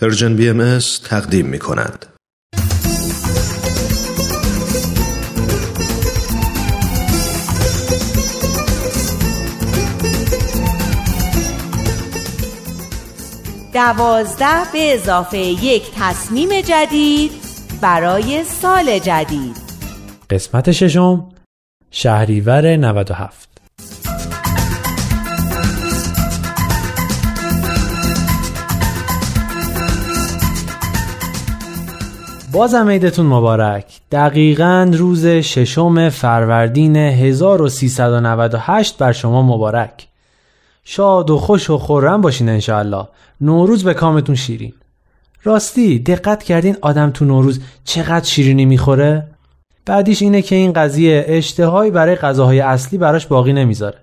پرژن 0.00 0.36
بی 0.36 0.48
ام 0.48 0.78
تقدیم 1.04 1.46
می 1.46 1.58
کند. 1.58 2.06
دوازده 13.74 14.72
به 14.72 14.94
اضافه 14.94 15.38
یک 15.38 15.82
تصمیم 15.96 16.60
جدید 16.60 17.30
برای 17.80 18.44
سال 18.44 18.98
جدید 18.98 19.56
قسمت 20.30 20.72
ششم 20.72 21.28
شهریور 21.90 22.76
97 22.76 23.55
بازم 32.56 32.88
عیدتون 32.88 33.26
مبارک. 33.26 33.84
دقیقا 34.12 34.90
روز 34.94 35.26
ششم 35.26 36.08
فروردین 36.08 36.96
1398 36.96 38.98
بر 38.98 39.12
شما 39.12 39.42
مبارک. 39.42 40.06
شاد 40.84 41.30
و 41.30 41.38
خوش 41.38 41.70
و 41.70 41.78
خورم 41.78 42.20
باشین 42.20 42.48
انشاءالله. 42.48 43.08
نوروز 43.40 43.84
به 43.84 43.94
کامتون 43.94 44.34
شیرین. 44.34 44.72
راستی 45.44 45.98
دقت 45.98 46.42
کردین 46.42 46.76
آدم 46.80 47.10
تو 47.10 47.24
نوروز 47.24 47.60
چقدر 47.84 48.24
شیرینی 48.24 48.64
می‌خوره؟ 48.64 49.26
بعدیش 49.86 50.22
اینه 50.22 50.42
که 50.42 50.56
این 50.56 50.72
قضیه 50.72 51.24
اشتهایی 51.28 51.90
برای 51.90 52.16
غذاهای 52.16 52.60
اصلی 52.60 52.98
براش 52.98 53.26
باقی 53.26 53.52
نمی‌ذاره. 53.52 53.98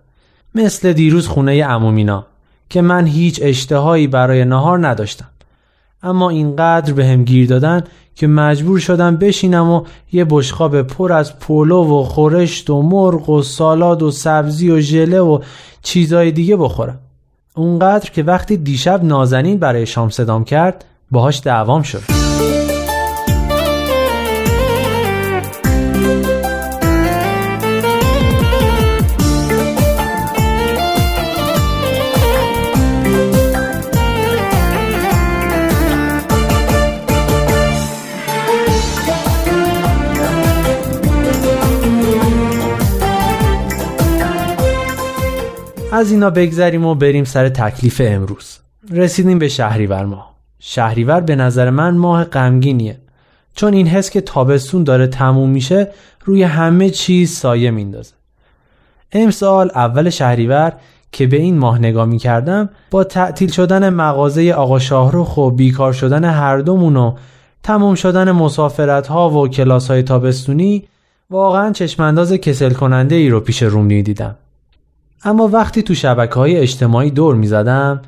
مثل 0.56 0.94
دیروز 0.94 1.28
خونه 1.28 1.66
عمومینا 1.66 2.26
که 2.70 2.82
من 2.82 3.06
هیچ 3.06 3.40
اشتهایی 3.44 4.08
برای 4.08 4.46
نهار 4.46 4.88
نداشتم. 4.88 5.30
اما 6.04 6.30
اینقدر 6.30 6.94
به 6.94 7.06
هم 7.06 7.24
گیر 7.24 7.50
دادن 7.50 7.84
که 8.16 8.28
مجبور 8.28 8.80
شدم 8.80 9.18
بشینم 9.18 9.70
و 9.70 9.84
یه 10.12 10.26
بشقاب 10.30 10.82
پر 10.82 11.14
از 11.14 11.40
پلو 11.40 11.84
و 11.84 12.04
خورشت 12.04 12.70
و 12.70 12.82
مرغ 12.82 13.30
و 13.30 13.42
سالاد 13.42 14.04
و 14.04 14.12
سبزی 14.12 14.72
و 14.72 14.80
ژله 14.80 15.20
و 15.20 15.40
چیزای 15.82 16.32
دیگه 16.32 16.58
بخورم. 16.58 17.00
اونقدر 17.56 18.10
که 18.10 18.24
وقتی 18.24 18.58
دیشب 18.58 19.04
نازنین 19.04 19.58
برای 19.58 19.86
شام 19.86 20.10
صدام 20.10 20.44
کرد 20.44 20.86
باهاش 21.12 21.42
دعوام 21.44 21.82
شد. 21.82 22.23
از 46.04 46.12
اینا 46.12 46.30
بگذریم 46.30 46.86
و 46.86 46.96
بریم 46.96 47.24
سر 47.24 47.50
تکلیف 47.50 48.02
امروز. 48.06 48.60
رسیدیم 48.92 49.40
به 49.40 49.48
شهریور 49.48 50.06
ماه. 50.06 50.36
شهریور 50.60 51.22
به 51.22 51.36
نظر 51.36 51.70
من 51.70 51.98
ماه 51.98 52.24
غمگینیه. 52.24 53.00
چون 53.56 53.74
این 53.74 53.88
حس 53.88 54.10
که 54.10 54.22
تابستون 54.22 54.84
داره 54.84 55.08
تموم 55.08 55.50
میشه 55.50 55.92
روی 56.26 56.44
همه 56.44 56.90
چیز 56.90 57.32
سایه 57.32 57.72
میندازه. 57.72 58.14
امسال 59.12 59.72
اول 59.76 60.10
شهریور 60.10 60.74
که 61.12 61.28
به 61.28 61.38
این 61.38 61.58
ماه 61.58 61.80
نگاه 61.80 62.06
می 62.06 62.18
کردم 62.18 62.70
با 62.92 63.04
تعطیل 63.04 63.52
شدن 63.52 63.90
مغازه 63.90 64.52
آقا 64.52 64.80
شاهروخ 64.80 65.38
و 65.38 65.52
بیکار 65.52 65.94
شدن 65.94 66.26
هر 66.26 66.58
دومون 66.58 66.98
و 66.98 67.16
تموم 67.64 67.96
شدن 67.96 68.32
مسافرت 68.32 69.08
ها 69.08 69.30
و 69.30 69.48
کلاس 69.48 69.92
های 69.92 70.04
تابستونی 70.04 70.88
واقعا 71.30 71.72
چشمانداز 71.72 72.34
کسل 72.34 72.74
کننده 72.74 73.16
ای 73.16 73.30
رو 73.30 73.40
پیش 73.40 73.64
روم 73.64 73.88
دیدم 73.88 74.36
اما 75.26 75.48
وقتی 75.48 75.84
تو 75.84 75.96
شبکه 75.96 76.36
های 76.36 76.58
اجتماعی 76.58 77.12
دور 77.12 77.36
می 77.36 77.48
زدم 77.48 78.02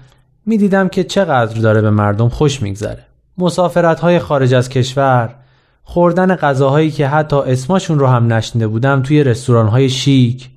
می 0.45 0.57
دیدم 0.57 0.89
که 0.89 1.03
چقدر 1.03 1.61
داره 1.61 1.81
به 1.81 1.89
مردم 1.89 2.29
خوش 2.29 2.61
میگذره. 2.61 3.05
مسافرت 3.37 3.99
های 3.99 4.19
خارج 4.19 4.53
از 4.53 4.69
کشور، 4.69 5.35
خوردن 5.83 6.35
غذاهایی 6.35 6.91
که 6.91 7.07
حتی 7.07 7.35
اسمشون 7.35 7.99
رو 7.99 8.07
هم 8.07 8.33
نشنده 8.33 8.67
بودم 8.67 9.01
توی 9.01 9.23
رستوران 9.23 9.67
های 9.67 9.89
شیک، 9.89 10.49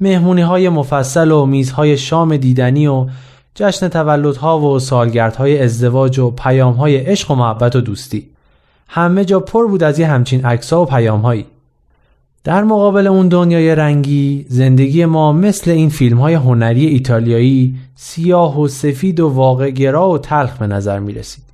مهمونی 0.00 0.42
های 0.42 0.68
مفصل 0.68 1.30
و 1.30 1.46
میزهای 1.46 1.96
شام 1.96 2.36
دیدنی 2.36 2.86
و 2.86 3.06
جشن 3.54 3.88
تولدها 3.88 4.60
و 4.60 4.78
سالگردهای 4.78 5.62
ازدواج 5.62 6.18
و 6.18 6.30
پیام 6.30 6.74
های 6.74 6.96
عشق 6.96 7.30
و 7.30 7.34
محبت 7.34 7.76
و 7.76 7.80
دوستی. 7.80 8.30
همه 8.88 9.24
جا 9.24 9.40
پر 9.40 9.66
بود 9.66 9.82
از 9.82 9.98
یه 9.98 10.06
همچین 10.06 10.44
عکس‌ها 10.44 10.82
و 10.82 10.86
پیامهایی. 10.86 11.46
در 12.46 12.64
مقابل 12.64 13.06
اون 13.06 13.28
دنیای 13.28 13.74
رنگی 13.74 14.46
زندگی 14.48 15.04
ما 15.04 15.32
مثل 15.32 15.70
این 15.70 15.88
فیلم 15.88 16.18
های 16.18 16.34
هنری 16.34 16.86
ایتالیایی 16.86 17.76
سیاه 17.94 18.60
و 18.60 18.68
سفید 18.68 19.20
و 19.20 19.28
واقع 19.28 19.70
گرا 19.70 20.10
و 20.10 20.18
تلخ 20.18 20.58
به 20.58 20.66
نظر 20.66 20.98
می 20.98 21.12
رسید. 21.12 21.44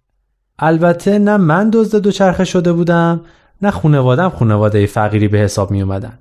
البته 0.58 1.18
نه 1.18 1.36
من 1.36 1.70
دزد 1.70 1.98
دوچرخه 1.98 2.44
شده 2.44 2.72
بودم 2.72 3.20
نه 3.62 3.70
خونوادم 3.70 4.28
خونواده 4.28 4.86
فقیری 4.86 5.28
به 5.28 5.38
حساب 5.38 5.70
می 5.70 5.82
اومدن. 5.82 6.18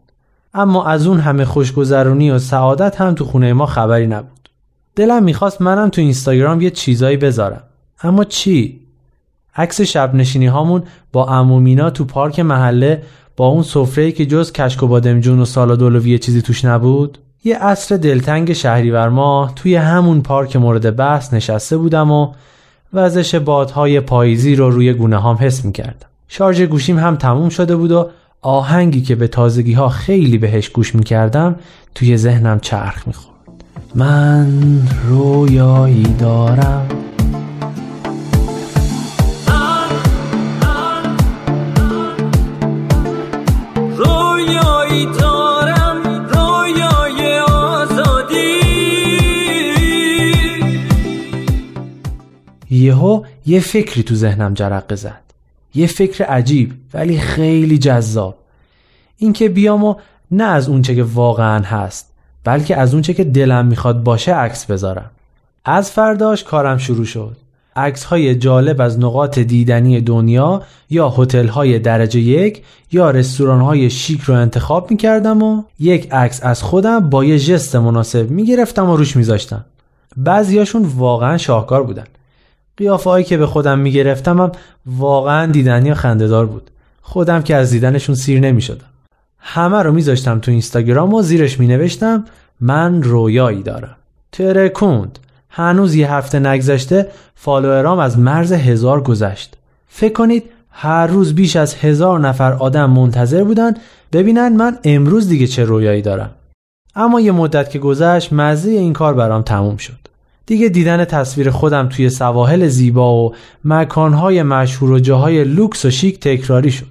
اما 0.53 0.85
از 0.85 1.07
اون 1.07 1.19
همه 1.19 1.45
خوشگذرونی 1.45 2.31
و 2.31 2.39
سعادت 2.39 3.01
هم 3.01 3.13
تو 3.13 3.25
خونه 3.25 3.53
ما 3.53 3.65
خبری 3.65 4.07
نبود. 4.07 4.49
دلم 4.95 5.23
می‌خواست 5.23 5.61
منم 5.61 5.89
تو 5.89 6.01
اینستاگرام 6.01 6.61
یه 6.61 6.69
چیزایی 6.69 7.17
بذارم. 7.17 7.63
اما 8.03 8.23
چی؟ 8.23 8.79
عکس 9.55 9.81
شب 9.81 10.15
نشینی 10.15 10.47
هامون 10.47 10.83
با 11.11 11.27
امومینا 11.27 11.89
تو 11.89 12.05
پارک 12.05 12.39
محله 12.39 13.03
با 13.37 13.47
اون 13.47 13.63
سفره‌ای 13.63 14.11
که 14.11 14.25
جز 14.25 14.51
کشک 14.51 14.83
و 14.83 14.87
بادمجون 14.87 15.39
و 15.39 15.45
سالاد 15.45 15.83
اولوی 15.83 16.19
چیزی 16.19 16.41
توش 16.41 16.65
نبود 16.65 17.17
یه 17.43 17.57
عصر 17.57 17.97
دلتنگ 17.97 18.53
شهریور 18.53 19.09
ماه 19.09 19.55
توی 19.55 19.75
همون 19.75 20.21
پارک 20.21 20.55
مورد 20.55 20.95
بحث 20.95 21.33
نشسته 21.33 21.77
بودم 21.77 22.11
و 22.11 22.33
وزش 22.93 23.35
بادهای 23.35 23.99
پاییزی 23.99 24.55
رو 24.55 24.69
روی 24.69 24.93
گونه 24.93 25.17
هام 25.17 25.37
حس 25.39 25.65
می‌کردم. 25.65 26.07
شارژ 26.27 26.61
گوشیم 26.61 26.99
هم 26.99 27.15
تموم 27.15 27.49
شده 27.49 27.75
بود 27.75 27.91
و 27.91 28.09
آهنگی 28.41 29.01
که 29.01 29.15
به 29.15 29.27
تازگی 29.27 29.73
ها 29.73 29.89
خیلی 29.89 30.37
بهش 30.37 30.69
گوش 30.69 30.95
می‌کردم 30.95 31.55
توی 31.95 32.17
ذهنم 32.17 32.59
چرخ 32.59 33.07
می‌خورد. 33.07 33.31
من 33.95 34.47
رویایی 35.09 36.15
دارم. 36.19 36.87
یهو 53.01 53.23
یه 53.45 53.59
فکری 53.59 54.03
تو 54.03 54.15
ذهنم 54.15 54.53
جرقه 54.53 54.95
زد. 54.95 55.21
یه 55.75 55.87
فکر 55.87 56.23
عجیب 56.23 56.73
ولی 56.93 57.17
خیلی 57.17 57.77
جذاب. 57.77 58.37
اینکه 59.17 59.49
بیام 59.49 59.83
و 59.83 59.95
نه 60.31 60.43
از 60.43 60.69
اونچه 60.69 60.95
که 60.95 61.03
واقعا 61.03 61.63
هست 61.63 62.13
بلکه 62.43 62.77
از 62.77 62.93
اونچه 62.93 63.13
که 63.13 63.23
دلم 63.23 63.65
می‌خواد 63.65 64.03
باشه 64.03 64.33
عکس 64.33 64.65
بذارم. 64.65 65.11
از 65.65 65.91
فرداش 65.91 66.43
کارم 66.43 66.77
شروع 66.77 67.05
شد. 67.05 67.37
عکس 67.75 68.03
های 68.03 68.35
جالب 68.35 68.81
از 68.81 68.99
نقاط 68.99 69.39
دیدنی 69.39 70.01
دنیا 70.01 70.61
یا 70.89 71.09
هتل 71.09 71.47
های 71.47 71.79
درجه 71.79 72.19
یک 72.19 72.63
یا 72.91 73.11
رستوران 73.11 73.61
های 73.61 73.89
شیک 73.89 74.21
رو 74.21 74.35
انتخاب 74.35 74.91
می‌کردم 74.91 75.43
و 75.43 75.63
یک 75.79 76.11
عکس 76.13 76.39
از 76.43 76.63
خودم 76.63 77.09
با 77.09 77.23
یه 77.23 77.37
ژست 77.37 77.75
مناسب 77.75 78.29
می‌گرفتم 78.29 78.89
و 78.89 78.95
روش 78.97 79.15
میذاشتم. 79.15 79.65
بعضیاشون 80.17 80.85
واقعا 80.95 81.37
شاهکار 81.37 81.83
بودن. 81.83 82.05
قیافه 82.81 83.23
که 83.23 83.37
به 83.37 83.47
خودم 83.47 83.79
می‌گرفتم 83.79 84.41
هم 84.41 84.51
واقعا 84.85 85.51
دیدنی 85.51 85.91
و 85.91 85.95
خندهدار 85.95 86.45
بود. 86.45 86.71
خودم 87.01 87.41
که 87.41 87.55
از 87.55 87.71
دیدنشون 87.71 88.15
سیر 88.15 88.39
نمی‌شدم. 88.39 88.85
همه 89.39 89.83
رو 89.83 89.91
میذاشتم 89.91 90.39
تو 90.39 90.51
اینستاگرام 90.51 91.13
و 91.13 91.21
زیرش 91.21 91.59
مینوشتم 91.59 92.25
من 92.59 93.03
رویایی 93.03 93.63
دارم. 93.63 93.95
ترکوند. 94.31 95.19
هنوز 95.49 95.95
یه 95.95 96.13
هفته 96.13 96.39
نگذشته 96.39 97.07
فالوورام 97.35 97.99
از 97.99 98.19
مرز 98.19 98.51
هزار 98.51 99.03
گذشت. 99.03 99.57
فکر 99.87 100.13
کنید 100.13 100.43
هر 100.71 101.07
روز 101.07 101.35
بیش 101.35 101.55
از 101.55 101.75
هزار 101.75 102.19
نفر 102.19 102.53
آدم 102.53 102.89
منتظر 102.89 103.43
بودن 103.43 103.73
ببینن 104.13 104.49
من 104.49 104.77
امروز 104.83 105.29
دیگه 105.29 105.47
چه 105.47 105.63
رویایی 105.63 106.01
دارم. 106.01 106.31
اما 106.95 107.21
یه 107.21 107.31
مدت 107.31 107.69
که 107.69 107.79
گذشت 107.79 108.33
مزه 108.33 108.71
این 108.71 108.93
کار 108.93 109.13
برام 109.13 109.41
تموم 109.41 109.77
شد. 109.77 110.10
دیگه 110.51 110.69
دیدن 110.69 111.05
تصویر 111.05 111.49
خودم 111.49 111.89
توی 111.89 112.09
سواحل 112.09 112.67
زیبا 112.67 113.25
و 113.25 113.35
مکانهای 113.65 114.43
مشهور 114.43 114.91
و 114.91 114.99
جاهای 114.99 115.43
لوکس 115.43 115.85
و 115.85 115.89
شیک 115.91 116.19
تکراری 116.19 116.71
شد. 116.71 116.87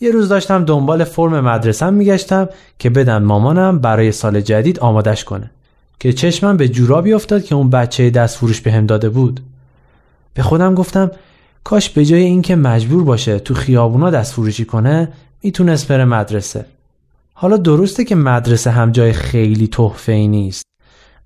یه 0.00 0.10
روز 0.10 0.28
داشتم 0.28 0.64
دنبال 0.64 1.04
فرم 1.04 1.40
مدرسم 1.40 1.94
میگشتم 1.94 2.48
که 2.78 2.90
بدن 2.90 3.22
مامانم 3.22 3.78
برای 3.78 4.12
سال 4.12 4.40
جدید 4.40 4.80
آمادش 4.80 5.24
کنه 5.24 5.50
که 6.00 6.12
چشمم 6.12 6.56
به 6.56 6.68
جورابی 6.68 7.12
افتاد 7.12 7.44
که 7.44 7.54
اون 7.54 7.70
بچه 7.70 8.10
دست 8.10 8.36
فروش 8.36 8.60
به 8.60 8.72
هم 8.72 8.86
داده 8.86 9.08
بود. 9.08 9.40
به 10.34 10.42
خودم 10.42 10.74
گفتم 10.74 11.10
کاش 11.64 11.90
به 11.90 12.04
جای 12.04 12.22
اینکه 12.22 12.56
مجبور 12.56 13.04
باشه 13.04 13.38
تو 13.38 13.54
خیابونا 13.54 14.10
دست 14.10 14.32
فروشی 14.32 14.64
کنه 14.64 15.08
می‌تونست 15.42 15.88
بره 15.88 16.04
مدرسه 16.04 16.66
حالا 17.34 17.56
درسته 17.56 18.04
که 18.04 18.14
مدرسه 18.14 18.70
هم 18.70 18.92
جای 18.92 19.12
خیلی 19.12 19.66
تحفه 19.66 20.12
ای 20.12 20.28
نیست 20.28 20.61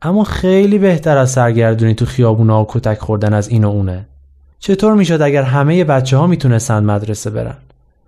اما 0.07 0.25
خیلی 0.25 0.79
بهتر 0.79 1.19
از 1.19 1.31
سرگردونی 1.31 1.95
تو 1.95 2.05
خیابونا 2.05 2.63
و 2.63 2.67
کتک 2.69 2.99
خوردن 2.99 3.35
از 3.35 3.49
این 3.49 3.65
و 3.65 3.69
اونه. 3.69 4.07
چطور 4.59 4.95
می‌شد 4.95 5.23
اگر 5.23 5.43
همه 5.43 5.85
بچه 5.85 6.17
ها 6.17 6.27
می‌تونستن 6.27 6.85
مدرسه 6.85 7.31
برن؟ 7.31 7.57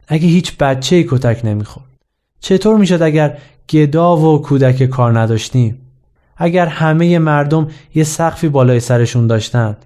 اگه 0.09 0.27
هیچ 0.27 0.57
بچه 0.57 0.97
ای 0.97 1.07
کتک 1.09 1.41
نمی‌خورد. 1.45 1.87
چطور 2.41 2.77
می‌شد 2.77 3.03
اگر 3.03 3.39
گدا 3.71 4.17
و 4.17 4.43
کودک 4.43 4.83
کار 4.83 5.21
نداشتیم؟ 5.21 5.79
اگر 6.37 6.67
همه 6.67 7.19
مردم 7.19 7.69
یه 7.95 8.05
سقفی 8.05 8.49
بالای 8.49 8.81
سرشون 8.81 9.27
داشتن؟ 9.27 9.77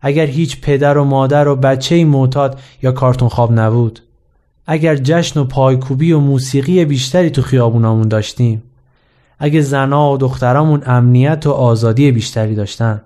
اگر 0.00 0.26
هیچ 0.26 0.60
پدر 0.60 0.98
و 0.98 1.04
مادر 1.04 1.48
و 1.48 1.56
بچه 1.56 2.04
معتاد 2.04 2.58
یا 2.82 2.92
کارتون 2.92 3.28
خواب 3.28 3.52
نبود؟ 3.52 4.00
اگر 4.66 4.96
جشن 4.96 5.40
و 5.40 5.44
پایکوبی 5.44 6.12
و 6.12 6.18
موسیقی 6.18 6.84
بیشتری 6.84 7.30
تو 7.30 7.42
خیابونامون 7.42 8.08
داشتیم؟ 8.08 8.62
اگه 9.40 9.60
زنا 9.60 10.12
و 10.12 10.18
دخترامون 10.18 10.82
امنیت 10.86 11.46
و 11.46 11.50
آزادی 11.50 12.12
بیشتری 12.12 12.54
داشتن. 12.54 13.00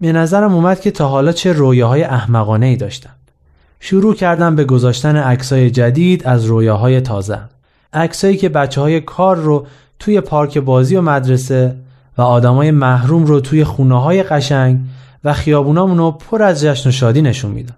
به 0.00 0.12
نظرم 0.12 0.54
اومد 0.54 0.80
که 0.80 0.90
تا 0.90 1.08
حالا 1.08 1.32
چه 1.32 1.52
رویاهای 1.52 2.02
احمقانه 2.02 2.66
ای 2.66 2.76
داشتن. 2.76 3.10
شروع 3.80 4.14
کردم 4.14 4.56
به 4.56 4.64
گذاشتن 4.64 5.16
عکسای 5.16 5.70
جدید 5.70 6.26
از 6.26 6.44
رویاهای 6.44 7.00
تازه. 7.00 7.38
عکسایی 7.92 8.36
که 8.36 8.48
بچه 8.48 8.80
های 8.80 9.00
کار 9.00 9.36
رو 9.36 9.66
توی 9.98 10.20
پارک 10.20 10.58
بازی 10.58 10.96
و 10.96 11.02
مدرسه 11.02 11.76
و 12.18 12.22
آدمای 12.22 12.70
محروم 12.70 13.24
رو 13.24 13.40
توی 13.40 13.64
خونه 13.64 14.00
های 14.00 14.22
قشنگ 14.22 14.78
و 15.24 15.32
خیابونامون 15.32 15.98
رو 15.98 16.10
پر 16.10 16.42
از 16.42 16.60
جشن 16.60 16.88
و 16.88 16.92
شادی 16.92 17.22
نشون 17.22 17.50
می‌داد. 17.50 17.76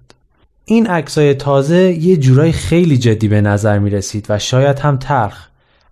این 0.65 0.87
عکسای 0.87 1.35
تازه 1.35 1.93
یه 1.93 2.17
جورای 2.17 2.53
خیلی 2.53 2.99
جدی 2.99 3.29
به 3.29 3.41
نظر 3.41 3.79
می 3.79 3.91
رسید 3.91 4.27
و 4.29 4.39
شاید 4.39 4.79
هم 4.79 4.97
تلخ. 4.97 5.47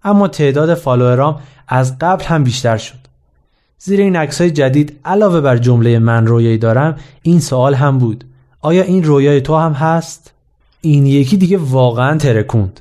اما 0.05 0.29
تعداد 0.29 0.75
فالوورام 0.75 1.41
از 1.69 1.99
قبل 1.99 2.25
هم 2.25 2.45
بیشتر 2.45 2.77
شد. 2.77 3.05
زیر 3.79 4.01
این 4.01 4.17
عکسای 4.17 4.51
جدید 4.51 5.01
علاوه 5.05 5.41
بر 5.41 5.57
جمله 5.57 5.99
من 5.99 6.27
رویایی 6.27 6.59
دارم 6.59 6.97
این 7.23 7.41
سوال 7.41 7.75
هم 7.75 7.99
بود 7.99 8.25
آیا 8.61 8.83
این 8.83 9.05
رویای 9.05 9.41
تو 9.41 9.57
هم 9.57 9.73
هست؟ 9.73 10.33
این 10.81 11.07
یکی 11.07 11.37
دیگه 11.37 11.59
واقعا 11.59 12.19
ترکوند. 12.19 12.81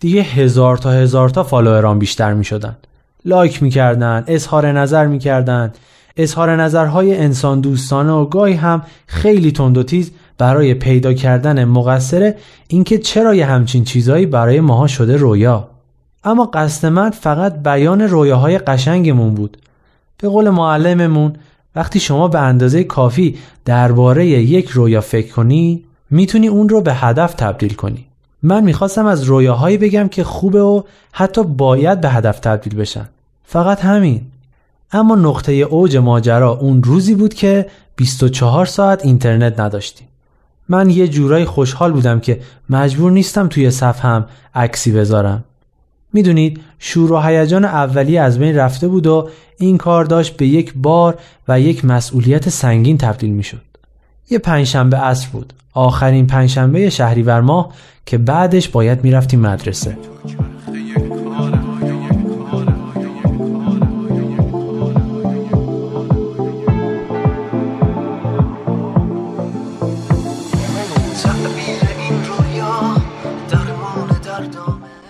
دیگه 0.00 0.22
هزار 0.22 0.76
تا 0.76 0.90
هزار 0.90 1.28
تا 1.28 1.42
فالوورام 1.42 1.98
بیشتر 1.98 2.34
می 2.34 2.44
شدن. 2.44 2.76
لایک 3.24 3.62
می‌کردن 3.62 4.24
اظهار 4.26 4.72
نظر 4.72 5.06
می‌کردن 5.06 5.72
اظهار 6.16 6.56
نظرهای 6.56 7.16
انسان 7.16 7.60
دوستانه 7.60 8.12
و 8.12 8.24
گاهی 8.24 8.54
هم 8.54 8.82
خیلی 9.06 9.52
تند 9.52 9.78
و 9.78 9.82
تیز 9.82 10.10
برای 10.38 10.74
پیدا 10.74 11.12
کردن 11.12 11.64
مقصر 11.64 12.34
اینکه 12.68 12.98
چرا 12.98 13.34
یه 13.34 13.46
همچین 13.46 13.84
چیزایی 13.84 14.26
برای 14.26 14.60
ماها 14.60 14.86
شده 14.86 15.16
رویا 15.16 15.68
اما 16.24 16.44
قصد 16.44 16.86
من 16.86 17.10
فقط 17.10 17.62
بیان 17.62 18.00
رویاهای 18.02 18.58
قشنگمون 18.58 19.34
بود. 19.34 19.56
به 20.18 20.28
قول 20.28 20.50
معلممون 20.50 21.36
وقتی 21.76 22.00
شما 22.00 22.28
به 22.28 22.38
اندازه 22.38 22.84
کافی 22.84 23.38
درباره 23.64 24.26
یک 24.26 24.68
رویا 24.68 25.00
فکر 25.00 25.32
کنی 25.32 25.84
می‌تونی 26.10 26.48
اون 26.48 26.68
رو 26.68 26.80
به 26.80 26.94
هدف 26.94 27.34
تبدیل 27.34 27.74
کنی. 27.74 28.06
من 28.42 28.64
می‌خواستم 28.64 29.06
از 29.06 29.22
رویاهایی 29.22 29.78
بگم 29.78 30.08
که 30.08 30.24
خوبه 30.24 30.62
و 30.62 30.82
حتی 31.12 31.42
باید 31.42 32.00
به 32.00 32.10
هدف 32.10 32.40
تبدیل 32.40 32.74
بشن. 32.74 33.08
فقط 33.44 33.80
همین. 33.80 34.22
اما 34.92 35.14
نقطه 35.14 35.52
اوج 35.52 35.96
ماجرا 35.96 36.50
اون 36.50 36.82
روزی 36.82 37.14
بود 37.14 37.34
که 37.34 37.66
24 37.96 38.66
ساعت 38.66 39.04
اینترنت 39.04 39.60
نداشتیم. 39.60 40.08
من 40.68 40.90
یه 40.90 41.08
جورایی 41.08 41.44
خوشحال 41.44 41.92
بودم 41.92 42.20
که 42.20 42.40
مجبور 42.70 43.12
نیستم 43.12 43.48
توی 43.48 43.72
هم 44.02 44.26
عکسی 44.54 44.92
بذارم. 44.92 45.44
می‌دونید 46.14 46.60
شور 46.78 47.12
و 47.12 47.20
هیجان 47.20 47.64
اولی 47.64 48.18
از 48.18 48.38
بین 48.38 48.56
رفته 48.56 48.88
بود 48.88 49.06
و 49.06 49.28
این 49.58 49.78
کار 49.78 50.04
داشت 50.04 50.36
به 50.36 50.46
یک 50.46 50.72
بار 50.76 51.18
و 51.48 51.60
یک 51.60 51.84
مسئولیت 51.84 52.48
سنگین 52.48 52.98
تبدیل 52.98 53.30
می‌شد. 53.30 53.62
یه 54.30 54.38
پنجشنبه 54.38 54.96
عصر 54.96 55.28
بود. 55.32 55.52
آخرین 55.72 56.26
پنجشنبه 56.26 56.90
شهریور 56.90 57.40
ماه 57.40 57.72
که 58.06 58.18
بعدش 58.18 58.68
باید 58.68 59.04
می‌رفتیم 59.04 59.40
مدرسه. 59.40 59.96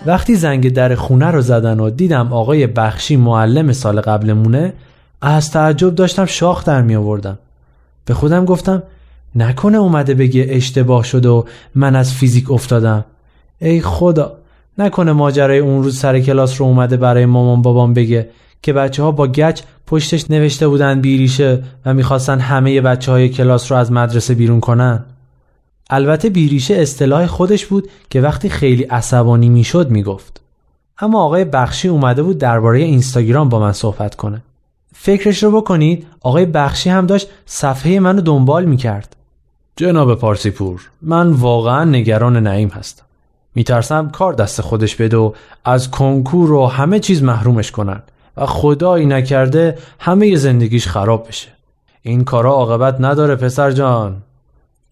وقتی 0.05 0.35
زنگ 0.35 0.73
در 0.73 0.95
خونه 0.95 1.31
رو 1.31 1.41
زدن 1.41 1.79
و 1.79 1.89
دیدم 1.89 2.33
آقای 2.33 2.67
بخشی 2.67 3.15
معلم 3.15 3.71
سال 3.71 4.01
قبلمونه 4.01 4.73
از 5.21 5.51
تعجب 5.51 5.95
داشتم 5.95 6.25
شاخ 6.25 6.65
در 6.65 6.81
می 6.81 6.95
آوردم. 6.95 7.37
به 8.05 8.13
خودم 8.13 8.45
گفتم 8.45 8.83
نکنه 9.35 9.77
اومده 9.77 10.13
بگه 10.13 10.45
اشتباه 10.49 11.03
شده 11.03 11.29
و 11.29 11.43
من 11.75 11.95
از 11.95 12.13
فیزیک 12.13 12.51
افتادم. 12.51 13.05
ای 13.59 13.81
خدا 13.81 14.31
نکنه 14.77 15.11
ماجرای 15.11 15.59
اون 15.59 15.83
روز 15.83 15.99
سر 15.99 16.19
کلاس 16.19 16.61
رو 16.61 16.67
اومده 16.67 16.97
برای 16.97 17.25
مامان 17.25 17.61
بابام 17.61 17.93
بگه 17.93 18.29
که 18.61 18.73
بچه 18.73 19.03
ها 19.03 19.11
با 19.11 19.27
گچ 19.27 19.61
پشتش 19.87 20.31
نوشته 20.31 20.67
بودن 20.67 21.01
بیریشه 21.01 21.63
و 21.85 21.93
می‌خواستن 21.93 22.39
همه 22.39 22.81
بچه 22.81 23.11
های 23.11 23.29
کلاس 23.29 23.71
رو 23.71 23.77
از 23.77 23.91
مدرسه 23.91 24.33
بیرون 24.33 24.59
کنن. 24.59 25.05
البته 25.89 26.29
بیریشه 26.29 26.75
اصطلاح 26.75 27.25
خودش 27.25 27.65
بود 27.65 27.89
که 28.09 28.21
وقتی 28.21 28.49
خیلی 28.49 28.83
عصبانی 28.83 29.49
می‌شد 29.49 29.89
می‌گفت. 29.89 30.41
اما 30.99 31.23
آقای 31.23 31.45
بخشی 31.45 31.87
اومده 31.87 32.23
بود 32.23 32.37
درباره 32.37 32.79
اینستاگرام 32.79 33.49
با 33.49 33.59
من 33.59 33.71
صحبت 33.71 34.15
کنه. 34.15 34.41
فکرش 34.93 35.43
رو 35.43 35.61
بکنید 35.61 36.07
آقای 36.21 36.45
بخشی 36.45 36.89
هم 36.89 37.05
داشت 37.05 37.27
صفحه 37.45 37.99
منو 37.99 38.21
دنبال 38.21 38.65
می‌کرد. 38.65 39.15
جناب 39.75 40.15
پارسیپور 40.15 40.89
من 41.01 41.31
واقعا 41.31 41.83
نگران 41.83 42.37
نعیم 42.37 42.69
هستم. 42.69 43.03
میترسم 43.55 44.09
کار 44.09 44.33
دست 44.33 44.61
خودش 44.61 44.95
بده 44.95 45.17
و 45.17 45.31
از 45.65 45.91
کنکور 45.91 46.51
و 46.51 46.65
همه 46.65 46.99
چیز 46.99 47.23
محرومش 47.23 47.71
کنن 47.71 48.01
و 48.37 48.45
خدایی 48.45 49.05
نکرده 49.05 49.77
همه 49.99 50.35
زندگیش 50.35 50.87
خراب 50.87 51.27
بشه. 51.27 51.47
این 52.01 52.23
کارا 52.23 52.51
عاقبت 52.51 52.95
نداره 52.99 53.35
پسر 53.35 53.71
جان. 53.71 54.21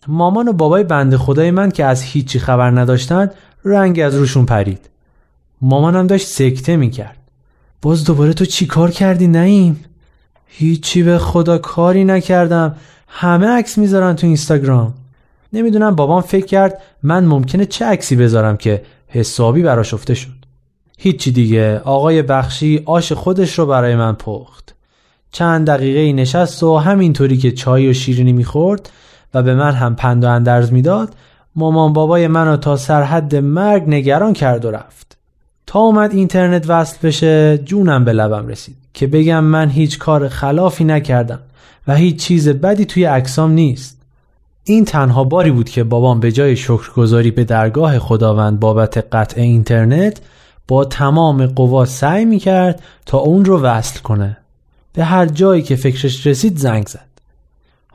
مامان 0.07 0.47
و 0.47 0.53
بابای 0.53 0.83
بنده 0.83 1.17
خدای 1.17 1.51
من 1.51 1.71
که 1.71 1.85
از 1.85 2.01
هیچی 2.01 2.39
خبر 2.39 2.71
نداشتن 2.71 3.29
رنگ 3.65 3.99
از 3.99 4.15
روشون 4.15 4.45
پرید. 4.45 4.89
مامانم 5.61 6.07
داشت 6.07 6.27
سکته 6.27 6.75
می‌کرد. 6.75 7.17
باز 7.81 8.03
دوباره 8.03 8.33
تو 8.33 8.45
چی 8.45 8.65
کار 8.65 8.91
کردی 8.91 9.27
نیم؟ 9.27 9.85
هیچی 10.45 11.03
به 11.03 11.17
خدا 11.17 11.57
کاری 11.57 12.03
نکردم. 12.03 12.75
همه 13.07 13.47
عکس 13.47 13.77
می‌ذارن 13.77 14.15
تو 14.15 14.27
اینستاگرام. 14.27 14.93
نمی‌دونم 15.53 15.95
بابام 15.95 16.21
فکر 16.21 16.45
کرد 16.45 16.81
من 17.03 17.25
ممکنه 17.25 17.65
چه 17.65 17.85
عکسی 17.85 18.15
بذارم 18.15 18.57
که 18.57 18.83
حسابی 19.07 19.61
براش 19.61 19.93
افته 19.93 20.13
شد. 20.13 20.43
هیچی 20.97 21.31
دیگه 21.31 21.79
آقای 21.79 22.21
بخشی 22.21 22.81
آش 22.85 23.11
خودش 23.11 23.59
رو 23.59 23.65
برای 23.65 23.95
من 23.95 24.13
پخت. 24.13 24.75
چند 25.31 25.67
دقیقه 25.67 26.13
نشست 26.13 26.63
و 26.63 26.77
همینطوری 26.77 27.37
که 27.37 27.51
چای 27.51 27.89
و 27.89 27.93
شیرینی 27.93 28.33
می‌خورد 28.33 28.89
و 29.33 29.43
به 29.43 29.55
من 29.55 29.71
هم 29.71 29.95
پند 29.95 30.23
و 30.23 30.29
اندرز 30.29 30.71
می‌داد 30.71 31.09
مامان 31.55 31.93
بابای 31.93 32.27
منو 32.27 32.57
تا 32.57 32.75
سرحد 32.75 33.35
مرگ 33.35 33.83
نگران 33.87 34.33
کرد 34.33 34.65
و 34.65 34.71
رفت. 34.71 35.17
تا 35.67 35.79
اومد 35.79 36.13
اینترنت 36.13 36.69
وصل 36.69 36.97
بشه 37.03 37.57
جونم 37.57 38.05
به 38.05 38.13
لبم 38.13 38.47
رسید 38.47 38.75
که 38.93 39.07
بگم 39.07 39.43
من 39.43 39.69
هیچ 39.69 39.99
کار 39.99 40.27
خلافی 40.27 40.83
نکردم 40.83 41.39
و 41.87 41.95
هیچ 41.95 42.15
چیز 42.15 42.49
بدی 42.49 42.85
توی 42.85 43.03
عکسام 43.03 43.51
نیست. 43.51 44.01
این 44.63 44.85
تنها 44.85 45.23
باری 45.23 45.51
بود 45.51 45.69
که 45.69 45.83
بابام 45.83 46.19
به 46.19 46.31
جای 46.31 46.55
شکرگزاری 46.55 47.31
به 47.31 47.43
درگاه 47.43 47.99
خداوند 47.99 48.59
بابت 48.59 48.97
قطع 49.15 49.41
اینترنت 49.41 50.21
با 50.67 50.85
تمام 50.85 51.45
قوا 51.45 51.85
سعی 51.85 52.25
می‌کرد 52.25 52.81
تا 53.05 53.17
اون 53.17 53.45
رو 53.45 53.61
وصل 53.61 53.99
کنه. 53.99 54.37
به 54.93 55.03
هر 55.03 55.25
جایی 55.25 55.61
که 55.61 55.75
فکرش 55.75 56.27
رسید 56.27 56.57
زنگ 56.57 56.87
زد. 56.87 57.12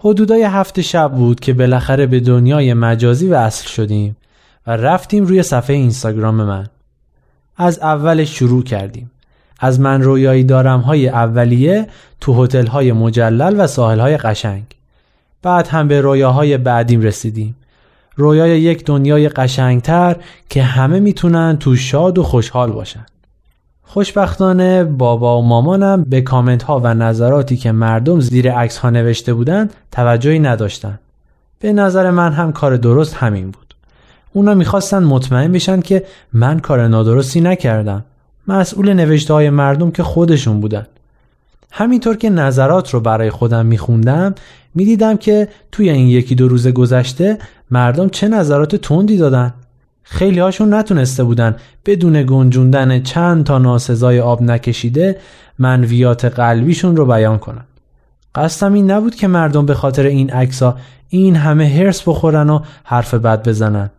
حدودای 0.00 0.42
هفت 0.42 0.80
شب 0.80 1.12
بود 1.12 1.40
که 1.40 1.52
بالاخره 1.52 2.06
به 2.06 2.20
دنیای 2.20 2.74
مجازی 2.74 3.28
وصل 3.28 3.68
شدیم 3.68 4.16
و 4.66 4.76
رفتیم 4.76 5.26
روی 5.26 5.42
صفحه 5.42 5.76
اینستاگرام 5.76 6.34
من. 6.34 6.66
از 7.56 7.78
اول 7.78 8.24
شروع 8.24 8.62
کردیم. 8.62 9.10
از 9.60 9.80
من 9.80 10.02
رویایی 10.02 10.44
دارم 10.44 10.80
های 10.80 11.08
اولیه 11.08 11.86
تو 12.20 12.44
هتل 12.44 12.66
های 12.66 12.92
مجلل 12.92 13.60
و 13.60 13.66
ساحل 13.66 14.00
های 14.00 14.16
قشنگ. 14.16 14.64
بعد 15.42 15.68
هم 15.68 15.88
به 15.88 16.00
رویاهای 16.00 16.56
بعدیم 16.56 17.00
رسیدیم. 17.00 17.56
رویای 18.16 18.60
یک 18.60 18.84
دنیای 18.84 19.28
قشنگتر 19.28 20.16
که 20.48 20.62
همه 20.62 21.00
می‌تونن 21.00 21.56
تو 21.60 21.76
شاد 21.76 22.18
و 22.18 22.22
خوشحال 22.22 22.72
باشن. 22.72 23.06
خوشبختانه 23.90 24.84
بابا 24.84 25.38
و 25.38 25.44
مامانم 25.44 26.04
به 26.04 26.20
کامنت 26.20 26.62
ها 26.62 26.80
و 26.80 26.94
نظراتی 26.94 27.56
که 27.56 27.72
مردم 27.72 28.20
زیر 28.20 28.52
عکس 28.52 28.76
ها 28.78 28.90
نوشته 28.90 29.34
بودند 29.34 29.74
توجهی 29.92 30.38
نداشتند. 30.38 30.98
به 31.60 31.72
نظر 31.72 32.10
من 32.10 32.32
هم 32.32 32.52
کار 32.52 32.76
درست 32.76 33.14
همین 33.14 33.50
بود. 33.50 33.74
اونا 34.32 34.54
می‌خواستن 34.54 35.02
مطمئن 35.02 35.52
بشن 35.52 35.80
که 35.80 36.04
من 36.32 36.58
کار 36.58 36.88
نادرستی 36.88 37.40
نکردم. 37.40 38.04
مسئول 38.48 38.92
نوشته 38.92 39.34
های 39.34 39.50
مردم 39.50 39.90
که 39.90 40.02
خودشون 40.02 40.60
بودن. 40.60 40.86
همینطور 41.70 42.16
که 42.16 42.30
نظرات 42.30 42.94
رو 42.94 43.00
برای 43.00 43.30
خودم 43.30 43.66
میخوندم 43.66 44.34
می‌دیدم 44.74 45.16
که 45.16 45.48
توی 45.72 45.90
این 45.90 46.08
یکی 46.08 46.34
دو 46.34 46.48
روز 46.48 46.68
گذشته 46.68 47.38
مردم 47.70 48.08
چه 48.08 48.28
نظرات 48.28 48.76
تندی 48.76 49.16
دادن. 49.16 49.54
خیلی 50.10 50.40
هاشون 50.40 50.74
نتونسته 50.74 51.24
بودن 51.24 51.56
بدون 51.86 52.22
گنجوندن 52.22 53.02
چند 53.02 53.44
تا 53.44 53.58
ناسزای 53.58 54.20
آب 54.20 54.42
نکشیده 54.42 55.18
منویات 55.58 56.24
قلبیشون 56.24 56.96
رو 56.96 57.06
بیان 57.06 57.38
کنن. 57.38 57.64
قصدم 58.34 58.72
این 58.72 58.90
نبود 58.90 59.14
که 59.14 59.26
مردم 59.26 59.66
به 59.66 59.74
خاطر 59.74 60.06
این 60.06 60.30
عکسا 60.30 60.76
این 61.08 61.36
همه 61.36 61.68
هرس 61.68 62.08
بخورن 62.08 62.50
و 62.50 62.60
حرف 62.84 63.14
بد 63.14 63.48
بزنن. 63.48 63.90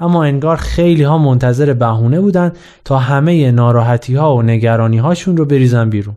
اما 0.00 0.24
انگار 0.24 0.56
خیلی 0.56 1.02
ها 1.02 1.18
منتظر 1.18 1.72
بهونه 1.72 2.20
بودن 2.20 2.52
تا 2.84 2.98
همه 2.98 3.50
ناراحتی 3.50 4.14
ها 4.14 4.36
و 4.36 4.42
نگرانی 4.42 4.98
هاشون 4.98 5.36
رو 5.36 5.44
بریزن 5.44 5.90
بیرون. 5.90 6.16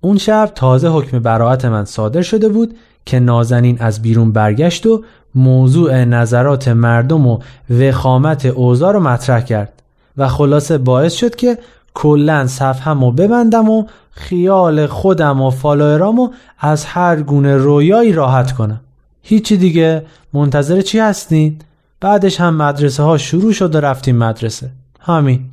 اون 0.00 0.18
شب 0.18 0.50
تازه 0.54 0.88
حکم 0.88 1.18
براعت 1.18 1.64
من 1.64 1.84
صادر 1.84 2.22
شده 2.22 2.48
بود 2.48 2.76
که 3.08 3.20
نازنین 3.20 3.76
از 3.80 4.02
بیرون 4.02 4.32
برگشت 4.32 4.86
و 4.86 5.04
موضوع 5.34 6.04
نظرات 6.04 6.68
مردم 6.68 7.26
و 7.26 7.38
وخامت 7.70 8.46
اوضاع 8.46 8.92
رو 8.92 9.00
مطرح 9.00 9.40
کرد 9.40 9.82
و 10.16 10.28
خلاصه 10.28 10.78
باعث 10.78 11.14
شد 11.14 11.36
که 11.36 11.58
کلا 11.94 12.46
صفحم 12.46 13.04
رو 13.04 13.12
ببندم 13.12 13.70
و 13.70 13.86
خیال 14.10 14.86
خودم 14.86 15.40
و 15.40 15.50
فالوئرامو 15.50 16.30
از 16.58 16.84
هر 16.84 17.22
گونه 17.22 17.56
رویایی 17.56 18.12
راحت 18.12 18.52
کنم. 18.52 18.80
هیچی 19.22 19.56
دیگه؟ 19.56 20.06
منتظر 20.32 20.80
چی 20.80 20.98
هستین؟ 20.98 21.58
بعدش 22.00 22.40
هم 22.40 22.56
مدرسه 22.56 23.02
ها 23.02 23.18
شروع 23.18 23.52
شد 23.52 23.74
و 23.74 23.80
رفتیم 23.80 24.16
مدرسه. 24.16 24.70
همین. 25.00 25.44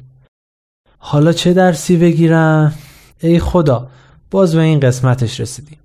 حالا 0.98 1.34
چه 1.34 1.54
درسی 1.54 1.98
بگیرم؟ 1.98 2.74
ای 3.20 3.40
خدا 3.40 3.88
باز 4.32 4.56
به 4.56 4.62
این 4.62 4.80
قسمتش 4.80 5.40
رسیدیم. 5.40 5.78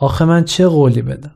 آخه 0.00 0.24
من 0.24 0.44
چه 0.44 0.66
قولی 0.66 1.02
بدم 1.02 1.30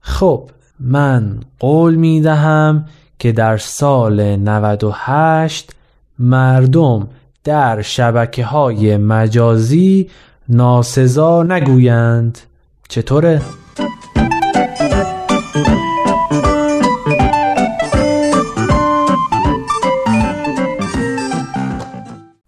خب 0.00 0.50
من 0.80 1.40
قول 1.58 1.94
می 1.94 2.20
دهم 2.20 2.84
که 3.18 3.32
در 3.32 3.56
سال 3.56 4.36
98 4.36 5.70
مردم 6.18 7.08
در 7.44 7.82
شبکه 7.82 8.44
های 8.44 8.96
مجازی 8.96 10.10
ناسزا 10.48 11.42
نگویند 11.42 12.38
چطوره؟ 12.88 13.40